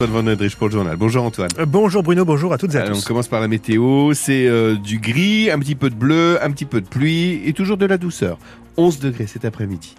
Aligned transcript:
Antoine 0.00 0.26
Van 0.26 0.30
Edrich 0.30 0.54
pour 0.54 0.68
le 0.68 0.72
journal. 0.74 0.96
Bonjour 0.96 1.24
Antoine. 1.24 1.50
Euh, 1.58 1.66
bonjour 1.66 2.04
Bruno, 2.04 2.24
bonjour 2.24 2.52
à 2.52 2.56
toutes 2.58 2.72
et 2.76 2.78
à 2.78 2.82
Alors, 2.82 2.94
tous. 2.98 3.02
on 3.04 3.08
commence 3.08 3.26
par 3.26 3.40
la 3.40 3.48
météo. 3.48 4.14
C'est 4.14 4.46
euh, 4.46 4.76
du 4.76 5.00
gris, 5.00 5.50
un 5.50 5.58
petit 5.58 5.74
peu 5.74 5.90
de 5.90 5.96
bleu, 5.96 6.38
un 6.40 6.52
petit 6.52 6.66
peu 6.66 6.80
de 6.80 6.86
pluie 6.86 7.42
et 7.44 7.52
toujours 7.52 7.76
de 7.78 7.84
la 7.84 7.98
douceur. 7.98 8.38
11 8.76 9.00
degrés 9.00 9.26
cet 9.26 9.44
après-midi. 9.44 9.96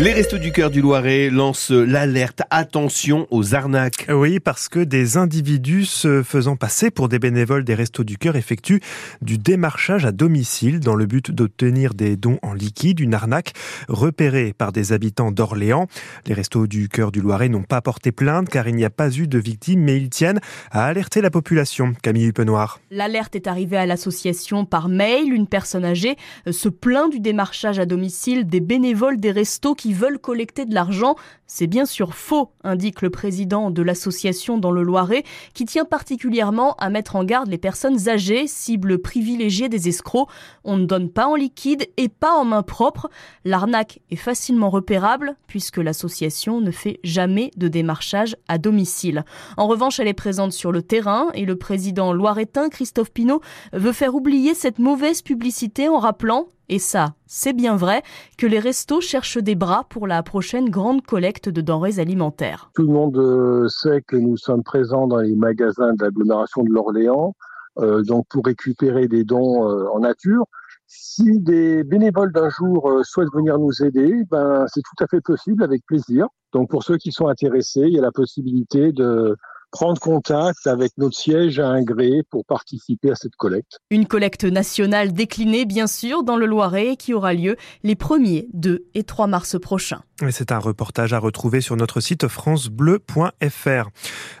Les 0.00 0.14
Restos 0.14 0.38
du 0.38 0.50
Cœur 0.50 0.70
du 0.70 0.80
Loiret 0.80 1.28
lancent 1.28 1.72
l'alerte 1.72 2.40
attention 2.48 3.26
aux 3.30 3.54
arnaques. 3.54 4.06
Oui, 4.08 4.40
parce 4.40 4.70
que 4.70 4.80
des 4.80 5.18
individus 5.18 5.84
se 5.84 6.22
faisant 6.22 6.56
passer 6.56 6.90
pour 6.90 7.10
des 7.10 7.18
bénévoles 7.18 7.64
des 7.64 7.74
Restos 7.74 8.02
du 8.02 8.16
Cœur 8.16 8.34
effectuent 8.36 8.80
du 9.20 9.36
démarchage 9.36 10.06
à 10.06 10.12
domicile 10.12 10.80
dans 10.80 10.94
le 10.94 11.04
but 11.04 11.30
d'obtenir 11.30 11.92
des 11.92 12.16
dons 12.16 12.38
en 12.40 12.54
liquide, 12.54 12.98
une 12.98 13.12
arnaque 13.12 13.52
repérée 13.88 14.54
par 14.56 14.72
des 14.72 14.94
habitants 14.94 15.32
d'Orléans. 15.32 15.86
Les 16.24 16.32
Restos 16.32 16.66
du 16.66 16.88
Cœur 16.88 17.12
du 17.12 17.20
Loiret 17.20 17.50
n'ont 17.50 17.62
pas 17.62 17.82
porté 17.82 18.10
plainte 18.10 18.48
car 18.48 18.68
il 18.68 18.76
n'y 18.76 18.86
a 18.86 18.90
pas 18.90 19.14
eu 19.14 19.28
de 19.28 19.38
victimes, 19.38 19.82
mais 19.82 19.98
ils 19.98 20.08
tiennent 20.08 20.40
à 20.70 20.86
alerter 20.86 21.20
la 21.20 21.30
population. 21.30 21.92
Camille 22.02 22.28
Huppenoir. 22.28 22.80
L'alerte 22.90 23.36
est 23.36 23.46
arrivée 23.46 23.76
à 23.76 23.84
l'association 23.84 24.64
par 24.64 24.88
mail. 24.88 25.30
Une 25.30 25.46
personne 25.46 25.84
âgée 25.84 26.16
se 26.50 26.70
plaint 26.70 27.12
du 27.12 27.20
démarchage 27.20 27.78
à 27.78 27.84
domicile 27.84 28.46
des 28.46 28.60
bénévoles 28.60 29.20
des 29.20 29.30
restos 29.30 29.74
qui 29.74 29.89
veulent 29.94 30.18
collecter 30.18 30.64
de 30.64 30.74
l'argent. 30.74 31.16
C'est 31.46 31.66
bien 31.66 31.84
sûr 31.84 32.14
faux, 32.14 32.52
indique 32.64 33.02
le 33.02 33.10
président 33.10 33.70
de 33.70 33.82
l'association 33.82 34.58
dans 34.58 34.70
le 34.70 34.82
Loiret, 34.82 35.24
qui 35.54 35.64
tient 35.64 35.84
particulièrement 35.84 36.74
à 36.74 36.90
mettre 36.90 37.16
en 37.16 37.24
garde 37.24 37.48
les 37.48 37.58
personnes 37.58 38.08
âgées, 38.08 38.46
cible 38.46 38.98
privilégiée 39.00 39.68
des 39.68 39.88
escrocs. 39.88 40.28
On 40.64 40.76
ne 40.76 40.86
donne 40.86 41.10
pas 41.10 41.26
en 41.26 41.34
liquide 41.34 41.88
et 41.96 42.08
pas 42.08 42.32
en 42.32 42.44
main 42.44 42.62
propre. 42.62 43.10
L'arnaque 43.44 44.00
est 44.10 44.16
facilement 44.16 44.70
repérable 44.70 45.36
puisque 45.46 45.78
l'association 45.78 46.60
ne 46.60 46.70
fait 46.70 47.00
jamais 47.02 47.50
de 47.56 47.68
démarchage 47.68 48.36
à 48.48 48.58
domicile. 48.58 49.24
En 49.56 49.66
revanche, 49.66 50.00
elle 50.00 50.08
est 50.08 50.14
présente 50.14 50.52
sur 50.52 50.72
le 50.72 50.82
terrain 50.82 51.28
et 51.34 51.44
le 51.44 51.56
président 51.56 52.12
loiretain 52.12 52.68
Christophe 52.68 53.12
Pinault 53.12 53.40
veut 53.72 53.92
faire 53.92 54.14
oublier 54.14 54.54
cette 54.54 54.78
mauvaise 54.78 55.22
publicité 55.22 55.88
en 55.88 55.98
rappelant 55.98 56.46
et 56.70 56.78
ça, 56.78 57.14
c'est 57.26 57.52
bien 57.52 57.76
vrai, 57.76 58.02
que 58.38 58.46
les 58.46 58.60
restos 58.60 59.00
cherchent 59.00 59.38
des 59.38 59.56
bras 59.56 59.86
pour 59.90 60.06
la 60.06 60.22
prochaine 60.22 60.70
grande 60.70 61.02
collecte 61.04 61.48
de 61.48 61.60
denrées 61.60 61.98
alimentaires. 61.98 62.70
Tout 62.76 62.82
le 62.82 62.92
monde 62.92 63.18
euh, 63.18 63.68
sait 63.68 64.02
que 64.02 64.14
nous 64.14 64.36
sommes 64.36 64.62
présents 64.62 65.08
dans 65.08 65.18
les 65.18 65.34
magasins 65.34 65.92
de 65.94 66.04
l'agglomération 66.04 66.62
de 66.62 66.70
l'Orléans, 66.70 67.34
euh, 67.78 68.02
donc 68.02 68.26
pour 68.28 68.46
récupérer 68.46 69.08
des 69.08 69.24
dons 69.24 69.68
euh, 69.68 69.88
en 69.92 69.98
nature. 69.98 70.44
Si 70.86 71.40
des 71.40 71.82
bénévoles 71.82 72.32
d'un 72.32 72.50
jour 72.50 73.00
souhaitent 73.02 73.34
venir 73.34 73.58
nous 73.58 73.82
aider, 73.82 74.22
ben 74.30 74.64
c'est 74.68 74.82
tout 74.82 75.04
à 75.04 75.08
fait 75.08 75.20
possible 75.20 75.64
avec 75.64 75.84
plaisir. 75.86 76.28
Donc 76.52 76.70
pour 76.70 76.84
ceux 76.84 76.98
qui 76.98 77.10
sont 77.10 77.26
intéressés, 77.26 77.82
il 77.82 77.94
y 77.94 77.98
a 77.98 78.02
la 78.02 78.12
possibilité 78.12 78.92
de 78.92 79.36
prendre 79.70 80.00
contact 80.00 80.66
avec 80.66 80.92
notre 80.98 81.16
siège 81.16 81.58
à 81.58 81.68
Ingré 81.68 82.22
pour 82.30 82.44
participer 82.44 83.10
à 83.10 83.14
cette 83.14 83.36
collecte. 83.36 83.78
Une 83.90 84.06
collecte 84.06 84.44
nationale 84.44 85.12
déclinée, 85.12 85.64
bien 85.64 85.86
sûr, 85.86 86.22
dans 86.22 86.36
le 86.36 86.46
Loiret 86.46 86.96
qui 86.96 87.14
aura 87.14 87.34
lieu 87.34 87.56
les 87.82 87.94
1er, 87.94 88.48
2 88.52 88.86
et 88.94 89.04
3 89.04 89.26
mars 89.26 89.58
prochains. 89.60 90.02
C'est 90.30 90.52
un 90.52 90.58
reportage 90.58 91.14
à 91.14 91.18
retrouver 91.18 91.62
sur 91.62 91.76
notre 91.76 92.00
site 92.00 92.28
francebleu.fr. 92.28 93.88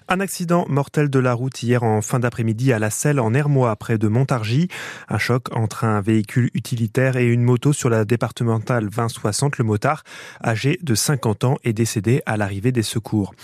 Un 0.08 0.20
accident 0.20 0.66
mortel 0.68 1.08
de 1.08 1.18
la 1.18 1.32
route 1.32 1.62
hier 1.62 1.82
en 1.82 2.02
fin 2.02 2.20
d'après-midi 2.20 2.72
à 2.72 2.78
La 2.78 2.90
Selle 2.90 3.18
en 3.18 3.32
Hermois 3.32 3.74
près 3.76 3.96
de 3.96 4.06
Montargis. 4.06 4.68
Un 5.08 5.16
choc 5.16 5.46
entre 5.56 5.84
un 5.84 6.02
véhicule 6.02 6.50
utilitaire 6.52 7.16
et 7.16 7.24
une 7.24 7.42
moto 7.42 7.72
sur 7.72 7.88
la 7.88 8.04
départementale 8.04 8.90
2060. 8.90 9.56
Le 9.56 9.64
motard, 9.64 10.02
âgé 10.44 10.78
de 10.82 10.94
50 10.94 11.44
ans, 11.44 11.56
est 11.64 11.72
décédé 11.72 12.20
à 12.26 12.36
l'arrivée 12.36 12.72
des 12.72 12.82
secours. 12.82 13.34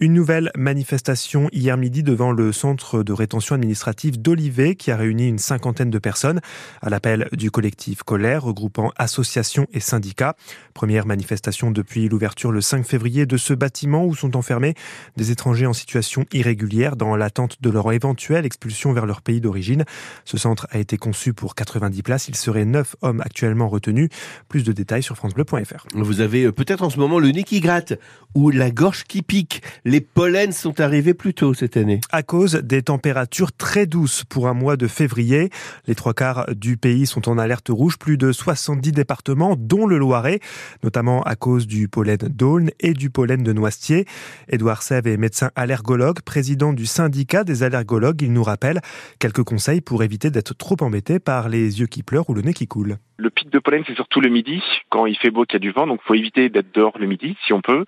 Une 0.00 0.12
nouvelle 0.12 0.52
manifestation 0.56 1.48
hier 1.50 1.76
midi 1.76 2.04
devant 2.04 2.30
le 2.30 2.52
centre 2.52 3.02
de 3.02 3.12
rétention 3.12 3.56
administrative 3.56 4.22
d'Olivet 4.22 4.76
qui 4.76 4.92
a 4.92 4.96
réuni 4.96 5.26
une 5.26 5.40
cinquantaine 5.40 5.90
de 5.90 5.98
personnes 5.98 6.40
à 6.82 6.88
l'appel 6.88 7.28
du 7.32 7.50
collectif 7.50 8.04
Colère 8.04 8.44
regroupant 8.44 8.92
associations 8.96 9.66
et 9.72 9.80
syndicats. 9.80 10.36
Première 10.72 11.04
manifestation 11.04 11.72
depuis 11.72 12.08
l'ouverture 12.08 12.52
le 12.52 12.60
5 12.60 12.86
février 12.86 13.26
de 13.26 13.36
ce 13.36 13.54
bâtiment 13.54 14.06
où 14.06 14.14
sont 14.14 14.36
enfermés 14.36 14.74
des 15.16 15.32
étrangers 15.32 15.66
en 15.66 15.72
situation 15.72 16.24
irrégulière 16.32 16.94
dans 16.94 17.16
l'attente 17.16 17.60
de 17.60 17.68
leur 17.68 17.90
éventuelle 17.92 18.46
expulsion 18.46 18.92
vers 18.92 19.04
leur 19.04 19.20
pays 19.20 19.40
d'origine. 19.40 19.84
Ce 20.24 20.38
centre 20.38 20.68
a 20.70 20.78
été 20.78 20.96
conçu 20.96 21.32
pour 21.32 21.56
90 21.56 22.02
places. 22.04 22.28
Il 22.28 22.36
serait 22.36 22.66
9 22.66 22.94
hommes 23.02 23.20
actuellement 23.20 23.68
retenus. 23.68 24.10
Plus 24.48 24.62
de 24.62 24.70
détails 24.70 25.02
sur 25.02 25.16
francebleu.fr. 25.16 25.88
Vous 25.94 26.20
avez 26.20 26.44
euh, 26.44 26.52
peut-être 26.52 26.84
en 26.84 26.90
ce 26.90 27.00
moment 27.00 27.18
le 27.18 27.32
nez 27.32 27.42
qui 27.42 27.58
gratte 27.58 27.94
ou 28.36 28.50
la 28.50 28.70
gorge 28.70 29.02
qui 29.02 29.22
pique. 29.22 29.60
Les 29.88 30.02
pollens 30.02 30.52
sont 30.52 30.80
arrivés 30.80 31.14
plus 31.14 31.32
tôt 31.32 31.54
cette 31.54 31.78
année. 31.78 32.02
À 32.12 32.22
cause 32.22 32.56
des 32.56 32.82
températures 32.82 33.52
très 33.52 33.86
douces 33.86 34.22
pour 34.22 34.46
un 34.46 34.52
mois 34.52 34.76
de 34.76 34.86
février, 34.86 35.48
les 35.86 35.94
trois 35.94 36.12
quarts 36.12 36.44
du 36.54 36.76
pays 36.76 37.06
sont 37.06 37.26
en 37.26 37.38
alerte 37.38 37.70
rouge. 37.70 37.96
Plus 37.96 38.18
de 38.18 38.30
70 38.30 38.92
départements, 38.92 39.56
dont 39.58 39.86
le 39.86 39.96
Loiret, 39.96 40.40
notamment 40.82 41.22
à 41.22 41.36
cause 41.36 41.66
du 41.66 41.88
pollen 41.88 42.18
d'Aulne 42.18 42.70
et 42.80 42.92
du 42.92 43.08
pollen 43.08 43.42
de 43.42 43.54
Noisetier. 43.54 44.04
Édouard 44.50 44.82
Sève 44.82 45.06
est 45.06 45.16
médecin 45.16 45.52
allergologue, 45.56 46.20
président 46.20 46.74
du 46.74 46.84
syndicat 46.84 47.42
des 47.42 47.62
allergologues. 47.62 48.20
Il 48.20 48.34
nous 48.34 48.44
rappelle 48.44 48.82
quelques 49.18 49.42
conseils 49.42 49.80
pour 49.80 50.02
éviter 50.02 50.30
d'être 50.30 50.54
trop 50.54 50.76
embêté 50.82 51.18
par 51.18 51.48
les 51.48 51.80
yeux 51.80 51.86
qui 51.86 52.02
pleurent 52.02 52.28
ou 52.28 52.34
le 52.34 52.42
nez 52.42 52.52
qui 52.52 52.66
coule. 52.66 52.98
Le 53.20 53.30
pic 53.30 53.50
de 53.50 53.58
pollen, 53.58 53.82
c'est 53.84 53.96
surtout 53.96 54.20
le 54.20 54.28
midi, 54.28 54.62
quand 54.90 55.04
il 55.06 55.16
fait 55.18 55.32
beau, 55.32 55.44
qu'il 55.44 55.54
y 55.54 55.56
a 55.56 55.58
du 55.58 55.72
vent, 55.72 55.88
donc 55.88 56.00
faut 56.02 56.14
éviter 56.14 56.50
d'être 56.50 56.72
dehors 56.72 56.96
le 56.98 57.06
midi, 57.06 57.36
si 57.44 57.52
on 57.52 57.60
peut. 57.60 57.84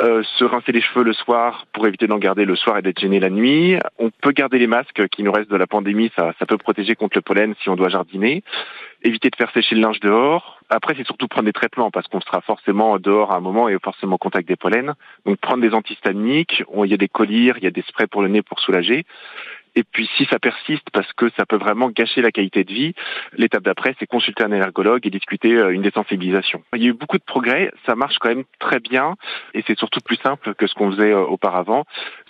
Euh, 0.00 0.22
se 0.36 0.44
rincer 0.44 0.72
les 0.72 0.82
cheveux 0.82 1.04
le 1.04 1.14
soir 1.14 1.64
pour 1.72 1.86
éviter 1.86 2.06
d'en 2.06 2.18
garder 2.18 2.44
le 2.44 2.54
soir 2.54 2.76
et 2.76 2.82
d'être 2.82 3.00
gêné 3.00 3.18
la 3.18 3.30
nuit. 3.30 3.78
On 3.98 4.10
peut 4.10 4.32
garder 4.32 4.58
les 4.58 4.66
masques 4.66 5.08
qui 5.08 5.22
nous 5.22 5.32
restent 5.32 5.50
de 5.50 5.56
la 5.56 5.66
pandémie, 5.66 6.12
ça, 6.14 6.34
ça 6.38 6.44
peut 6.44 6.58
protéger 6.58 6.96
contre 6.96 7.16
le 7.16 7.22
pollen 7.22 7.54
si 7.62 7.70
on 7.70 7.76
doit 7.76 7.88
jardiner. 7.88 8.42
Éviter 9.02 9.30
de 9.30 9.36
faire 9.36 9.50
sécher 9.52 9.74
le 9.74 9.80
linge 9.80 10.00
dehors. 10.00 10.60
Après, 10.68 10.94
c'est 10.96 11.06
surtout 11.06 11.28
prendre 11.28 11.46
des 11.46 11.52
traitements 11.54 11.90
parce 11.90 12.06
qu'on 12.08 12.20
sera 12.20 12.42
forcément 12.42 12.98
dehors 12.98 13.32
à 13.32 13.36
un 13.36 13.40
moment 13.40 13.70
et 13.70 13.78
forcément 13.82 14.16
en 14.16 14.18
contact 14.18 14.46
des 14.46 14.56
pollens. 14.56 14.92
Donc 15.24 15.38
prendre 15.38 15.62
des 15.62 15.72
antihistaminiques, 15.72 16.62
il 16.84 16.90
y 16.90 16.94
a 16.94 16.98
des 16.98 17.08
collyres, 17.08 17.56
il 17.56 17.64
y 17.64 17.68
a 17.68 17.70
des 17.70 17.84
sprays 17.88 18.06
pour 18.06 18.20
le 18.20 18.28
nez 18.28 18.42
pour 18.42 18.60
soulager. 18.60 19.06
Et 19.74 19.84
puis 19.84 20.08
si 20.16 20.24
ça 20.26 20.38
persiste, 20.38 20.88
parce 20.92 21.12
que 21.12 21.30
ça 21.36 21.46
peut 21.46 21.56
vraiment 21.56 21.90
gâcher 21.90 22.22
la 22.22 22.30
qualité 22.30 22.64
de 22.64 22.72
vie, 22.72 22.94
l'étape 23.36 23.62
d'après, 23.62 23.94
c'est 23.98 24.06
consulter 24.06 24.44
un 24.44 24.52
allergologue 24.52 25.06
et 25.06 25.10
discuter 25.10 25.54
euh, 25.54 25.70
une 25.70 25.82
désensibilisation. 25.82 26.62
Il 26.74 26.82
y 26.82 26.86
a 26.86 26.88
eu 26.90 26.94
beaucoup 26.94 27.18
de 27.18 27.24
progrès, 27.24 27.70
ça 27.86 27.94
marche 27.94 28.16
quand 28.18 28.28
même 28.28 28.44
très 28.58 28.80
bien, 28.80 29.14
et 29.54 29.62
c'est 29.66 29.78
surtout 29.78 30.00
plus 30.00 30.16
simple 30.16 30.54
que 30.54 30.66
ce 30.66 30.74
qu'on 30.74 30.90
faisait 30.90 31.12
euh, 31.12 31.24
auparavant. 31.24 31.84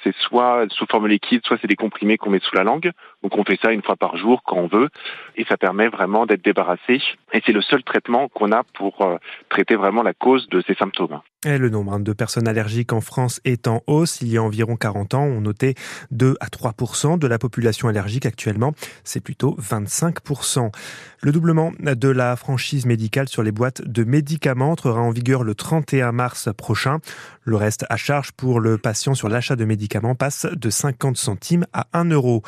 C'est 0.05 0.15
soit 0.17 0.67
sous 0.71 0.87
forme 0.87 1.09
liquide, 1.09 1.41
soit 1.45 1.59
c'est 1.61 1.67
des 1.67 1.77
comprimés 1.77 2.17
qu'on 2.17 2.31
met 2.31 2.41
sous 2.41 2.57
la 2.57 2.65
langue. 2.65 2.91
Donc 3.23 3.37
on 3.37 3.45
fait 3.45 3.59
ça 3.61 3.73
une 3.73 3.83
fois 3.83 3.97
par 3.97 4.17
jour 4.17 4.43
quand 4.45 4.57
on 4.57 4.67
veut, 4.67 4.89
et 5.37 5.45
ça 5.45 5.57
permet 5.57 5.89
vraiment 5.89 6.27
d'être 6.27 6.45
débarrassé. 6.45 7.01
Et 7.33 7.43
c'est 7.45 7.53
le 7.53 7.63
seul 7.63 7.83
traitement 7.83 8.29
qu'on 8.29 8.53
a 8.53 8.63
pour 8.75 9.03
euh, 9.03 9.17
traiter 9.49 9.77
vraiment 9.77 10.03
la 10.03 10.15
cause 10.15 10.49
de 10.49 10.63
ces 10.67 10.75
symptômes. 10.75 11.21
Et 11.47 11.57
le 11.57 11.69
nombre 11.71 12.01
de 12.01 12.13
personnes 12.13 12.49
allergiques 12.49 12.93
en 12.93 13.01
France 13.01 13.41
est 13.45 13.69
en 13.69 13.81
hausse. 13.87 14.23
Il 14.23 14.29
y 14.29 14.39
a 14.39 14.43
environ 14.43 14.75
40 14.75 15.15
ans, 15.15 15.23
on 15.23 15.41
notait 15.41 15.77
2 16.11 16.35
à 16.41 16.47
3% 16.47 17.17
de 17.17 17.27
la 17.29 17.39
population 17.39 17.87
allergique. 17.87 18.27
Actuellement, 18.27 18.75
c'est 19.05 19.21
plutôt 19.21 19.57
25% 19.61 20.73
Le 21.21 21.31
doublement 21.31 21.71
de 21.79 22.09
la 22.09 22.35
franchise 22.35 22.87
médicale 22.87 23.29
sur 23.29 23.45
les 23.45 23.53
boîtes 23.53 23.83
de 23.83 24.03
médicaments 24.03 24.73
entrera 24.73 25.01
en 25.01 25.13
vigueur 25.13 25.45
le 25.45 25.55
31 25.55 26.11
mars 26.11 26.49
prochain. 26.57 26.99
Le 27.45 27.55
reste 27.55 27.87
à 27.89 27.97
charge 27.97 28.33
pour 28.33 28.59
le 28.59 28.77
patient 28.77 29.15
sur 29.15 29.29
l'achat 29.29 29.55
de 29.55 29.65
médicaments 29.65 30.17
passe 30.17 30.45
de 30.45 30.71
50 30.71 31.17
centimes 31.17 31.67
à 31.73 31.87
1 31.93 32.07
euro. 32.07 32.43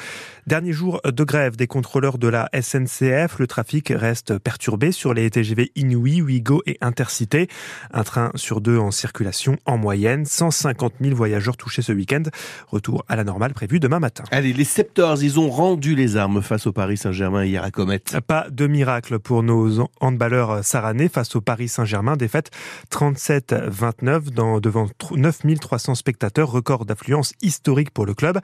Dernier 0.49 0.73
jour 0.73 1.01
de 1.05 1.25
grève 1.25 1.55
des 1.55 1.69
contrôleurs 1.69 2.19
de 2.19 2.27
la 2.27 2.49
SNCF. 2.61 3.39
Le 3.39 3.47
trafic 3.47 3.93
reste 3.95 4.39
perturbé 4.39 4.91
sur 4.91 5.15
les 5.15 5.31
TGV 5.31 5.71
Inouï, 5.77 6.23
Ouigo 6.23 6.61
et 6.67 6.77
Intercité. 6.81 7.47
Un 7.93 8.03
train 8.03 8.33
sur 8.35 8.61
deux 8.61 8.80
en 8.81 8.91
circulation 8.91 9.57
en 9.67 9.79
moyenne. 9.79 10.25
150 10.25 10.95
000 11.01 11.15
voyageurs 11.15 11.57
touchés 11.57 11.83
ce 11.83 11.93
week-end. 11.93 12.23
Retour 12.69 13.05
à 13.09 13.17
la 13.17 13.25
normale 13.25 13.53
prévu 13.53 13.81
demain 13.81 13.99
matin. 13.99 14.25
Allez, 14.31 14.53
les 14.53 14.65
Septors, 14.65 15.23
ils 15.23 15.39
ont 15.39 15.51
rendu 15.51 15.95
les 15.95 16.17
armes 16.17 16.43
face 16.43 16.67
au 16.67 16.73
Paris 16.73 16.97
Saint-Germain 16.97 17.45
hier 17.45 17.63
à 17.63 17.71
Comet. 17.71 18.03
Pas 18.27 18.47
de 18.51 18.67
miracle 18.67 19.19
pour 19.19 19.43
nos 19.43 19.89
handballeurs 20.01 20.65
saranais 20.65 21.09
face 21.09 21.37
au 21.37 21.41
Paris 21.41 21.69
Saint-Germain. 21.69 22.17
Défaite 22.17 22.51
37-29 22.93 24.31
dans, 24.31 24.61
devant 24.61 24.87
9300 25.15 25.95
spectateurs, 25.95 26.51
record 26.51 26.85
d'affluence 26.85 27.33
historique 27.43 27.91
pour 27.91 28.07
le 28.07 28.15
club. 28.15 28.39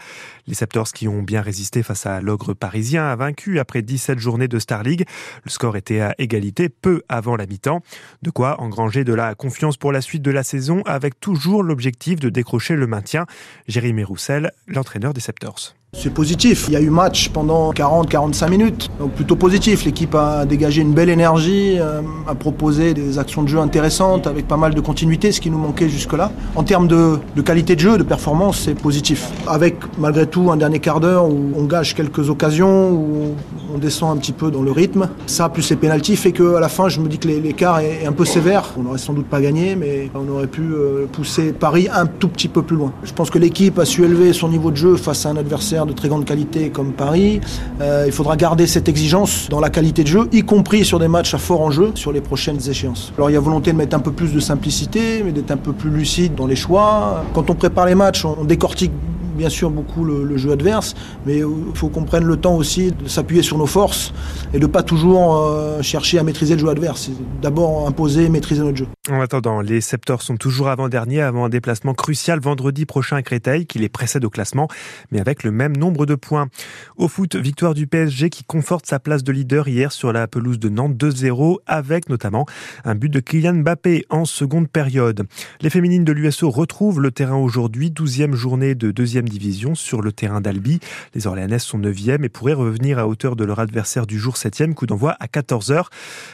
Les 0.46 0.54
Septors 0.54 0.92
qui 0.92 1.08
ont 1.08 1.22
bien 1.22 1.40
résisté 1.40 1.82
face 1.82 2.06
à 2.06 2.20
l'ogre 2.20 2.54
parisien 2.54 3.06
a 3.08 3.16
vaincu 3.16 3.58
après 3.58 3.82
17 3.82 4.18
journées 4.18 4.48
de 4.48 4.58
Star 4.58 4.82
League. 4.82 5.04
Le 5.44 5.50
score 5.50 5.76
était 5.76 6.00
à 6.00 6.14
égalité 6.18 6.68
peu 6.68 7.02
avant 7.08 7.36
la 7.36 7.46
mi-temps. 7.46 7.82
De 8.22 8.30
quoi 8.30 8.60
engranger 8.60 9.04
de 9.04 9.14
la 9.14 9.34
confiance 9.34 9.76
pour 9.76 9.92
la 9.92 10.00
suite 10.00 10.22
de 10.26 10.32
la 10.32 10.42
saison 10.42 10.82
avec 10.86 11.20
toujours 11.20 11.62
l'objectif 11.62 12.18
de 12.18 12.28
décrocher 12.28 12.74
le 12.74 12.86
maintien. 12.86 13.26
Jérémy 13.68 14.02
Roussel, 14.02 14.50
l'entraîneur 14.66 15.14
des 15.14 15.20
Septors. 15.20 15.74
C'est 15.98 16.10
positif. 16.10 16.66
Il 16.68 16.74
y 16.74 16.76
a 16.76 16.80
eu 16.80 16.90
match 16.90 17.30
pendant 17.30 17.72
40-45 17.72 18.50
minutes. 18.50 18.90
Donc 19.00 19.12
plutôt 19.12 19.34
positif. 19.34 19.86
L'équipe 19.86 20.14
a 20.14 20.44
dégagé 20.44 20.82
une 20.82 20.92
belle 20.92 21.08
énergie, 21.08 21.76
euh, 21.78 22.02
a 22.28 22.34
proposé 22.34 22.92
des 22.92 23.18
actions 23.18 23.42
de 23.42 23.48
jeu 23.48 23.58
intéressantes 23.58 24.26
avec 24.26 24.46
pas 24.46 24.58
mal 24.58 24.74
de 24.74 24.80
continuité, 24.82 25.32
ce 25.32 25.40
qui 25.40 25.50
nous 25.50 25.56
manquait 25.56 25.88
jusque-là. 25.88 26.32
En 26.54 26.64
termes 26.64 26.86
de, 26.86 27.18
qualité 27.42 27.76
de 27.76 27.80
jeu, 27.80 27.96
de 27.96 28.02
performance, 28.02 28.60
c'est 28.66 28.74
positif. 28.74 29.30
Avec 29.46 29.76
malgré 29.98 30.26
tout 30.26 30.50
un 30.50 30.58
dernier 30.58 30.80
quart 30.80 31.00
d'heure 31.00 31.26
où 31.26 31.52
on 31.56 31.64
gâche 31.64 31.94
quelques 31.94 32.28
occasions, 32.28 32.90
où 32.90 33.34
on 33.74 33.78
descend 33.78 34.14
un 34.14 34.20
petit 34.20 34.32
peu 34.32 34.50
dans 34.50 34.62
le 34.62 34.72
rythme. 34.72 35.08
Ça, 35.26 35.48
plus 35.48 35.70
les 35.70 35.76
pénalties, 35.76 36.16
fait 36.16 36.32
qu'à 36.32 36.60
la 36.60 36.68
fin, 36.68 36.90
je 36.90 37.00
me 37.00 37.08
dis 37.08 37.18
que 37.18 37.28
l'écart 37.28 37.80
est 37.80 38.04
un 38.06 38.12
peu 38.12 38.26
sévère. 38.26 38.74
On 38.78 38.82
n'aurait 38.82 38.98
sans 38.98 39.14
doute 39.14 39.26
pas 39.26 39.40
gagné, 39.40 39.76
mais 39.76 40.10
on 40.14 40.28
aurait 40.28 40.46
pu 40.46 40.62
euh, 40.62 41.06
pousser 41.10 41.52
Paris 41.52 41.88
un 41.90 42.04
tout 42.04 42.28
petit 42.28 42.48
peu 42.48 42.60
plus 42.60 42.76
loin. 42.76 42.92
Je 43.02 43.14
pense 43.14 43.30
que 43.30 43.38
l'équipe 43.38 43.78
a 43.78 43.86
su 43.86 44.04
élever 44.04 44.34
son 44.34 44.50
niveau 44.50 44.70
de 44.70 44.76
jeu 44.76 44.96
face 44.96 45.24
à 45.24 45.30
un 45.30 45.36
adversaire 45.36 45.85
de 45.86 45.92
très 45.92 46.08
grande 46.08 46.24
qualité 46.24 46.70
comme 46.70 46.92
Paris. 46.92 47.40
Euh, 47.80 48.04
il 48.06 48.12
faudra 48.12 48.36
garder 48.36 48.66
cette 48.66 48.88
exigence 48.88 49.48
dans 49.48 49.60
la 49.60 49.70
qualité 49.70 50.02
de 50.02 50.08
jeu, 50.08 50.28
y 50.32 50.42
compris 50.42 50.84
sur 50.84 50.98
des 50.98 51.08
matchs 51.08 51.34
à 51.34 51.38
fort 51.38 51.60
enjeu 51.60 51.92
sur 51.94 52.12
les 52.12 52.20
prochaines 52.20 52.60
échéances. 52.68 53.12
Alors 53.16 53.30
il 53.30 53.34
y 53.34 53.36
a 53.36 53.40
volonté 53.40 53.72
de 53.72 53.76
mettre 53.76 53.96
un 53.96 54.00
peu 54.00 54.12
plus 54.12 54.32
de 54.32 54.40
simplicité, 54.40 55.22
mais 55.24 55.32
d'être 55.32 55.50
un 55.50 55.56
peu 55.56 55.72
plus 55.72 55.90
lucide 55.90 56.34
dans 56.34 56.46
les 56.46 56.56
choix. 56.56 57.24
Quand 57.34 57.48
on 57.50 57.54
prépare 57.54 57.86
les 57.86 57.94
matchs, 57.94 58.24
on 58.24 58.44
décortique 58.44 58.92
bien 59.36 59.48
sûr 59.48 59.70
beaucoup 59.70 60.04
le, 60.04 60.24
le 60.24 60.36
jeu 60.36 60.52
adverse, 60.52 60.94
mais 61.24 61.38
il 61.38 61.74
faut 61.74 61.88
qu'on 61.88 62.04
prenne 62.04 62.24
le 62.24 62.36
temps 62.36 62.56
aussi 62.56 62.92
de 62.92 63.08
s'appuyer 63.08 63.42
sur 63.42 63.58
nos 63.58 63.66
forces 63.66 64.12
et 64.52 64.58
de 64.58 64.66
pas 64.66 64.82
toujours 64.82 65.36
euh, 65.36 65.82
chercher 65.82 66.18
à 66.18 66.22
maîtriser 66.22 66.54
le 66.54 66.60
jeu 66.60 66.68
adverse. 66.68 67.10
D'abord 67.42 67.86
imposer, 67.86 68.28
maîtriser 68.28 68.62
notre 68.62 68.76
jeu. 68.76 68.86
En 69.10 69.20
attendant, 69.20 69.60
les 69.60 69.80
Septors 69.80 70.22
sont 70.22 70.36
toujours 70.36 70.68
avant-dernier 70.68 71.22
avant 71.22 71.44
un 71.44 71.48
déplacement 71.48 71.94
crucial 71.94 72.40
vendredi 72.40 72.86
prochain 72.86 73.16
à 73.16 73.22
Créteil 73.22 73.66
qui 73.66 73.78
les 73.78 73.88
précède 73.88 74.24
au 74.24 74.30
classement, 74.30 74.68
mais 75.10 75.20
avec 75.20 75.44
le 75.44 75.50
même 75.50 75.76
nombre 75.76 76.06
de 76.06 76.14
points. 76.14 76.48
Au 76.96 77.08
foot, 77.08 77.36
victoire 77.36 77.74
du 77.74 77.86
PSG 77.86 78.30
qui 78.30 78.44
conforte 78.44 78.86
sa 78.86 78.98
place 78.98 79.22
de 79.22 79.32
leader 79.32 79.68
hier 79.68 79.92
sur 79.92 80.12
la 80.12 80.26
pelouse 80.26 80.58
de 80.58 80.68
Nantes 80.68 80.96
2-0 80.96 81.58
avec 81.66 82.08
notamment 82.08 82.46
un 82.84 82.94
but 82.94 83.08
de 83.08 83.20
Kylian 83.20 83.54
Mbappé 83.54 84.04
en 84.10 84.24
seconde 84.24 84.68
période. 84.68 85.26
Les 85.60 85.70
féminines 85.70 86.04
de 86.04 86.12
l'USO 86.12 86.50
retrouvent 86.50 87.00
le 87.00 87.10
terrain 87.10 87.36
aujourd'hui, 87.36 87.90
12e 87.90 88.34
journée 88.34 88.74
de 88.74 88.90
deuxième 88.90 89.25
division 89.28 89.74
sur 89.74 90.02
le 90.02 90.12
terrain 90.12 90.40
d'Albi. 90.40 90.80
Les 91.14 91.26
Orléanaises 91.26 91.62
sont 91.62 91.78
9e 91.78 92.24
et 92.24 92.28
pourraient 92.28 92.52
revenir 92.52 92.98
à 92.98 93.06
hauteur 93.06 93.36
de 93.36 93.44
leur 93.44 93.58
adversaire 93.58 94.06
du 94.06 94.18
jour 94.18 94.34
7e, 94.34 94.74
coup 94.74 94.86
d'envoi 94.86 95.16
à 95.20 95.26
14h. 95.26 95.86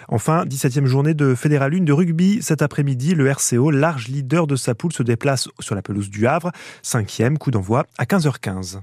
Enfin, 0.09 0.45
17e 0.45 0.87
journée 0.87 1.15
de 1.15 1.35
Fédéral 1.35 1.75
1 1.75 1.85
de 1.85 1.93
rugby. 1.93 2.43
Cet 2.43 2.63
après-midi, 2.63 3.15
le 3.15 3.29
RCO, 3.31 3.71
large 3.71 4.09
leader 4.09 4.47
de 4.47 4.57
sa 4.57 4.75
poule, 4.75 4.93
se 4.93 5.03
déplace 5.03 5.49
sur 5.61 5.75
la 5.75 5.83
pelouse 5.83 6.11
du 6.11 6.27
Havre. 6.27 6.53
5e, 6.85 7.37
coup 7.37 7.51
d'envoi 7.51 7.87
à 7.99 8.05
15h15. 8.05 8.81